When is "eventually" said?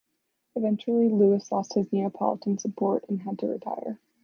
0.55-1.09